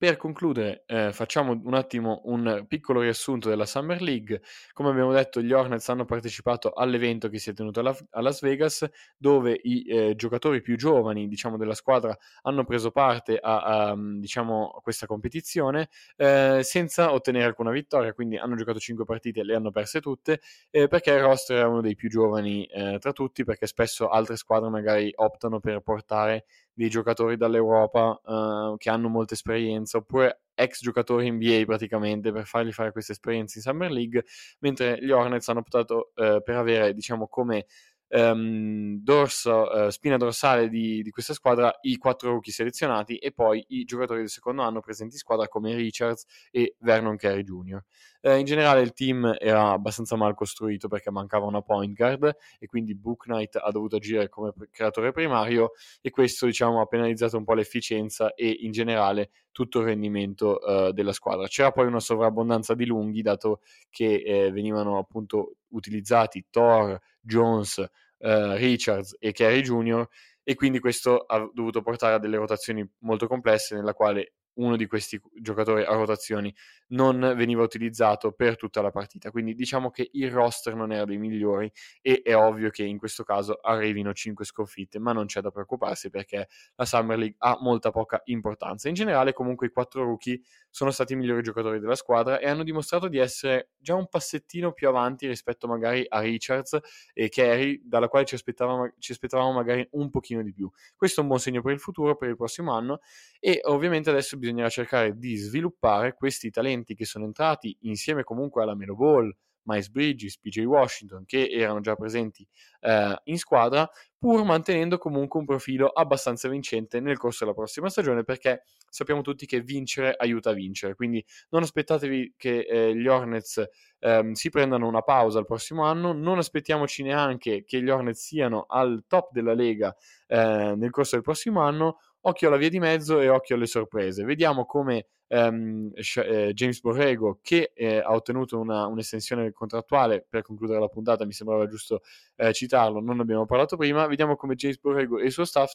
Per 0.02 0.16
concludere, 0.16 0.84
ehm, 0.86 1.12
facciamo 1.12 1.60
un 1.62 1.74
attimo 1.74 2.22
un 2.28 2.64
piccolo 2.70 3.02
riassunto 3.02 3.50
della 3.50 3.66
Summer 3.66 4.02
League. 4.02 4.42
Come 4.72 4.88
abbiamo 4.92 5.12
detto, 5.12 5.42
gli 5.42 5.52
Hornets 5.52 5.90
hanno 5.90 6.06
partecipato 6.06 6.72
all'evento 6.72 7.28
che 7.28 7.38
si 7.38 7.50
è 7.50 7.54
tenuto 7.54 7.82
a 7.82 7.84
La 7.84 7.98
a 8.12 8.22
Las 8.22 8.40
Vegas, 8.40 8.88
dove 9.18 9.60
i, 9.62 9.84
ehm, 9.90 10.14
giocatori 10.16 10.62
più 10.62 10.78
giovani, 10.78 11.28
diciamo, 11.28 11.58
della 11.58 11.74
squadra 11.74 12.18
hanno 12.44 12.64
preso 12.64 12.92
parte 12.92 13.38
a 13.42 13.58
a 13.90 13.94
mhmm, 13.96 14.22
diciamo, 14.22 14.70
a 14.78 14.80
questa 14.80 15.06
competizione, 15.06 15.90
ehm, 16.16 16.62
senza 16.62 17.12
ottenere 17.12 17.44
alcuna 17.44 17.72
vittoria, 17.72 18.14
quindi 18.14 18.38
hanno 18.38 18.56
giocato 18.56 18.80
5 18.80 19.04
partite 19.04 19.42
e 19.42 19.44
le 19.44 19.56
hanno 19.56 19.70
perse 19.70 20.00
tutte, 20.00 20.40
ehm, 20.72 20.88
perché 20.88 21.12
il 21.12 21.20
roster 21.20 21.58
era 21.58 21.68
uno 21.68 21.82
dei 21.82 21.96
più 21.96 22.08
giovani, 22.10 22.64
ehm, 22.72 23.00
tra 23.00 23.12
tutti, 23.12 23.44
perché 23.44 23.68
spesso 23.68 24.08
altre 24.08 24.38
squadre 24.38 24.70
magari 24.70 25.12
optano 25.14 25.60
per 25.60 25.82
portare 25.82 26.46
dei 26.80 26.90
giocatori 26.90 27.36
dall'Europa 27.36 28.22
uh, 28.24 28.78
che 28.78 28.90
hanno 28.90 29.10
molta 29.10 29.34
esperienza, 29.34 29.98
oppure 29.98 30.44
ex 30.54 30.80
giocatori 30.82 31.30
NBA 31.30 31.64
praticamente 31.66 32.32
per 32.32 32.46
fargli 32.46 32.72
fare 32.72 32.94
queste 32.94 33.12
esperienze 33.12 33.58
in 33.58 33.64
Summer 33.66 33.92
League, 33.92 34.24
mentre 34.60 34.98
gli 35.02 35.12
Hornets 35.12 35.50
hanno 35.50 35.60
optato 35.60 36.14
uh, 36.16 36.42
per 36.42 36.56
avere, 36.56 36.94
diciamo, 36.94 37.28
come 37.28 37.66
um, 38.10 38.98
dorso, 39.02 39.70
uh, 39.70 39.90
spina 39.90 40.18
dorsale 40.18 40.70
di, 40.70 41.02
di, 41.02 41.10
questa 41.10 41.34
squadra 41.34 41.74
i 41.82 41.98
quattro 41.98 42.32
rookie 42.32 42.52
selezionati 42.52 43.18
e 43.18 43.32
poi 43.32 43.64
i 43.70 43.84
giocatori 43.84 44.20
del 44.20 44.30
secondo 44.30 44.62
anno 44.62 44.80
presenti 44.80 45.16
in 45.16 45.20
squadra 45.20 45.48
come 45.48 45.76
Richards 45.76 46.26
e 46.52 46.76
Vernon 46.80 47.16
Carey 47.16 47.44
Jr. 47.44 47.84
Eh, 48.22 48.38
in 48.38 48.46
generale 48.46 48.82
il 48.82 48.94
team 48.94 49.36
era 49.40 49.72
abbastanza 49.72 50.16
mal 50.18 50.34
costruito 50.36 50.88
perché 50.90 51.10
mancava 51.10 51.46
una 51.46 51.62
point 51.62 51.96
guard 51.96 52.36
e 52.60 52.66
quindi 52.68 52.94
Book 52.94 53.26
Knight 53.26 53.56
ha 53.56 53.72
dovuto 53.72 53.96
agire 53.96 54.28
come 54.28 54.52
creatore 54.72 55.12
primario 55.12 55.72
e 56.02 56.10
questo 56.10 56.46
diciamo 56.46 56.82
ha 56.82 56.86
penalizzato 56.86 57.38
un 57.38 57.46
po' 57.46 57.54
l'efficienza 57.54 58.34
e 58.34 58.50
in 58.50 58.72
generale 58.72 59.30
tutto 59.52 59.80
il 59.80 59.86
rendimento 59.86 60.62
eh, 60.62 60.94
della 60.94 61.14
squadra. 61.14 61.48
C'era 61.48 61.72
poi 61.72 61.88
una 61.88 62.00
sovrabbondanza 62.00 62.76
di 62.76 62.86
lunghi 62.86 63.22
dato 63.22 63.62
che 63.90 64.22
eh, 64.26 64.52
venivano 64.52 64.98
appunto 64.98 65.56
utilizzati 65.70 66.46
Thor, 66.50 67.00
Jones, 67.30 67.78
eh, 68.18 68.58
Richards 68.58 69.16
e 69.20 69.32
Carey 69.32 69.62
Jr. 69.62 70.06
e 70.44 70.56
quindi 70.56 70.80
questo 70.80 71.20
ha 71.20 71.50
dovuto 71.54 71.82
portare 71.82 72.16
a 72.16 72.20
delle 72.20 72.38
rotazioni 72.38 72.86
molto 73.00 73.28
complesse 73.28 73.76
nella 73.76 73.94
quale 73.94 74.34
uno 74.54 74.76
di 74.76 74.88
questi 74.88 75.20
giocatori 75.40 75.84
a 75.84 75.94
rotazioni 75.94 76.54
non 76.88 77.34
veniva 77.36 77.64
utilizzato 77.64 78.32
per 78.32 78.56
tutta 78.56 78.82
la 78.82 78.92
partita. 78.92 79.32
Quindi 79.32 79.54
diciamo 79.54 79.90
che 79.90 80.10
il 80.14 80.32
roster 80.32 80.76
non 80.76 80.92
era 80.92 81.06
dei 81.06 81.18
migliori 81.18 81.72
e 82.02 82.22
è 82.24 82.36
ovvio 82.36 82.70
che 82.70 82.84
in 82.84 82.98
questo 82.98 83.24
caso 83.24 83.60
arrivino 83.62 84.14
5 84.14 84.46
sconfitte, 84.46 85.00
ma 85.00 85.14
non 85.14 85.26
c'è 85.26 85.42
da 85.42 85.52
preoccuparsi 85.52 86.10
perché 86.10 86.48
la 86.76 86.86
Summer 86.86 87.18
League 87.18 87.36
ha 87.40 87.58
molta 87.62 87.92
poca 87.92 88.22
importanza. 88.26 88.88
In 88.88 88.96
generale 88.96 89.34
comunque 89.34 89.68
i 89.68 89.70
quattro 89.72 90.04
rookie 90.04 90.42
sono 90.70 90.92
stati 90.92 91.14
i 91.14 91.16
migliori 91.16 91.42
giocatori 91.42 91.80
della 91.80 91.96
squadra 91.96 92.40
e 92.40 92.48
hanno 92.48 92.64
dimostrato 92.64 93.08
di 93.08 93.18
essere 93.18 93.72
già 93.78 93.96
un 93.96 94.08
passettino 94.08 94.72
più 94.72 94.88
avanti 94.88 95.28
rispetto 95.28 95.68
magari 95.68 96.06
a 96.08 96.20
Richards 96.20 96.78
e 97.14 97.30
Carey, 97.30 97.82
dalla 97.84 98.08
quale 98.08 98.26
ci 98.26 98.36
aspettavamo, 98.36 98.94
ci 98.98 99.12
aspettavamo 99.12 99.52
magari 99.52 99.88
un 99.92 100.10
pochino 100.10 100.42
di 100.42 100.54
più. 100.54 100.70
Questo 100.96 101.20
è 101.20 101.22
un 101.24 101.30
buon 101.30 101.40
segno 101.40 101.62
per 101.62 101.74
il 101.74 101.80
futuro, 101.80 102.16
per 102.16 102.30
il 102.30 102.36
prossimo 102.36 102.74
anno 102.74 103.00
e 103.40 103.60
ovviamente 103.64 104.10
adesso 104.10 104.38
bisognerà 104.40 104.70
cercare 104.70 105.18
di 105.18 105.36
sviluppare 105.36 106.16
questi 106.16 106.50
talenti 106.50 106.96
che 106.96 107.06
sono 107.06 107.26
entrati 107.26 107.78
insieme 107.82 108.24
comunque 108.24 108.64
alla 108.64 108.76
Melo 108.76 108.96
Ball, 108.96 109.32
Miles 109.64 109.90
Bridges, 109.90 110.40
PJ 110.40 110.64
Washington, 110.64 111.26
che 111.26 111.48
erano 111.48 111.80
già 111.80 111.96
presenti 111.96 112.48
eh, 112.82 113.16
in 113.26 113.38
squadra, 113.38 113.88
pur 114.18 114.44
mantenendo 114.44 114.98
comunque 114.98 115.40
un 115.40 115.46
profilo 115.46 115.88
abbastanza 115.88 116.50
vincente 116.50 117.00
nel 117.00 117.18
corso 117.18 117.44
della 117.44 117.56
prossima 117.56 117.90
stagione, 117.90 118.24
perché 118.24 118.64
sappiamo 118.90 119.22
tutti 119.22 119.46
che 119.46 119.62
vincere 119.62 120.16
aiuta 120.18 120.50
a 120.50 120.54
vincere. 120.54 120.96
Quindi 120.96 121.24
non 121.50 121.62
aspettatevi 121.62 122.34
che 122.36 122.60
eh, 122.60 122.96
gli 122.96 123.08
Hornets 123.08 123.64
ehm, 124.00 124.32
si 124.32 124.50
prendano 124.50 124.88
una 124.88 125.02
pausa 125.02 125.40
il 125.40 125.46
prossimo 125.46 125.84
anno, 125.84 126.14
non 126.14 126.40
aspettiamoci 126.40 127.04
neanche 127.04 127.64
che 127.64 127.82
gli 127.82 127.90
Hornets 127.90 128.26
siano 128.26 128.66
al 128.68 129.04
top 129.08 129.32
della 129.32 129.54
Lega 129.54 129.96
eh, 130.28 130.74
nel 130.76 130.90
corso 130.90 131.16
del 131.16 131.24
prossimo 131.24 131.62
anno. 131.62 132.00
Occhio 132.22 132.48
alla 132.48 132.58
via 132.58 132.70
di 132.70 132.80
mezzo 132.80 133.20
e 133.20 133.30
occhio 133.30 133.56
alle 133.56 133.68
sorprese. 133.68 134.24
Vediamo 134.24 134.66
come 134.66 135.08
ehm, 135.28 135.92
eh, 135.96 136.52
James 136.54 136.82
Borrego 136.82 137.40
che 137.42 137.72
eh, 137.74 138.00
ha 138.00 138.12
ottenuto 138.14 138.60
una, 138.60 138.86
un'estensione 138.88 139.52
contrattuale 139.52 140.26
per 140.28 140.42
concludere 140.42 140.80
la 140.80 140.88
puntata, 140.88 141.26
mi 141.26 141.32
sembrava 141.32 141.68
giusto 141.68 142.02
eh, 142.36 142.52
citarlo, 142.54 143.00
non 143.00 143.18
ne 143.18 143.22
abbiamo 143.22 143.46
parlato 143.46 143.78
prima, 143.78 144.08
vediamo 144.08 144.36
come 144.36 144.56
James 144.56 144.80
Borrego 144.80 145.20
e 145.20 145.26
il 145.26 145.32
suo 145.32 145.46
staff 145.46 145.74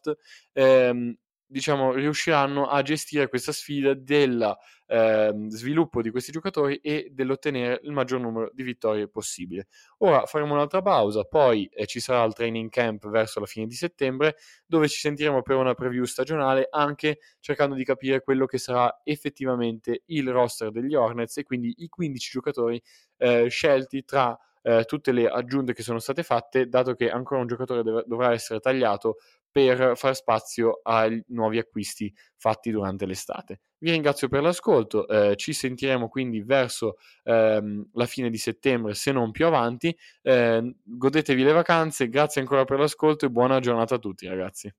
ehm, 0.52 1.16
diciamo, 1.54 1.92
riusciranno 1.92 2.66
a 2.66 2.82
gestire 2.82 3.28
questa 3.28 3.52
sfida 3.52 3.94
del 3.94 4.56
eh, 4.88 5.32
sviluppo 5.50 6.02
di 6.02 6.10
questi 6.10 6.32
giocatori 6.32 6.78
e 6.78 7.10
dell'ottenere 7.12 7.78
il 7.84 7.92
maggior 7.92 8.18
numero 8.18 8.50
di 8.52 8.64
vittorie 8.64 9.06
possibile. 9.06 9.68
Ora 9.98 10.26
faremo 10.26 10.54
un'altra 10.54 10.82
pausa, 10.82 11.22
poi 11.22 11.66
eh, 11.66 11.86
ci 11.86 12.00
sarà 12.00 12.24
il 12.24 12.32
training 12.34 12.68
camp 12.70 13.08
verso 13.08 13.38
la 13.38 13.46
fine 13.46 13.68
di 13.68 13.74
settembre, 13.74 14.34
dove 14.66 14.88
ci 14.88 14.98
sentiremo 14.98 15.42
per 15.42 15.54
una 15.54 15.74
preview 15.74 16.02
stagionale, 16.02 16.66
anche 16.68 17.20
cercando 17.38 17.76
di 17.76 17.84
capire 17.84 18.20
quello 18.20 18.46
che 18.46 18.58
sarà 18.58 19.02
effettivamente 19.04 20.02
il 20.06 20.28
roster 20.32 20.72
degli 20.72 20.96
Hornets 20.96 21.36
e 21.36 21.44
quindi 21.44 21.72
i 21.76 21.88
15 21.88 22.30
giocatori 22.32 22.82
eh, 23.18 23.46
scelti 23.46 24.04
tra 24.04 24.36
eh, 24.62 24.82
tutte 24.86 25.12
le 25.12 25.28
aggiunte 25.28 25.72
che 25.72 25.84
sono 25.84 26.00
state 26.00 26.24
fatte, 26.24 26.66
dato 26.66 26.94
che 26.94 27.10
ancora 27.10 27.40
un 27.40 27.46
giocatore 27.46 27.84
dov- 27.84 28.04
dovrà 28.06 28.32
essere 28.32 28.58
tagliato 28.58 29.18
per 29.54 29.92
far 29.96 30.16
spazio 30.16 30.80
ai 30.82 31.22
nuovi 31.28 31.58
acquisti 31.58 32.12
fatti 32.36 32.72
durante 32.72 33.06
l'estate. 33.06 33.60
Vi 33.78 33.90
ringrazio 33.92 34.26
per 34.28 34.42
l'ascolto, 34.42 35.06
eh, 35.06 35.36
ci 35.36 35.52
sentiremo 35.52 36.08
quindi 36.08 36.42
verso 36.42 36.96
ehm, 37.22 37.90
la 37.92 38.06
fine 38.06 38.30
di 38.30 38.38
settembre, 38.38 38.94
se 38.94 39.12
non 39.12 39.30
più 39.30 39.46
avanti. 39.46 39.96
Eh, 40.22 40.74
godetevi 40.82 41.42
le 41.44 41.52
vacanze, 41.52 42.08
grazie 42.08 42.40
ancora 42.40 42.64
per 42.64 42.80
l'ascolto 42.80 43.26
e 43.26 43.30
buona 43.30 43.60
giornata 43.60 43.94
a 43.94 43.98
tutti 43.98 44.26
ragazzi. 44.26 44.74